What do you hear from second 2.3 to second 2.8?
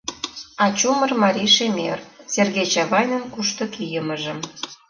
Сергей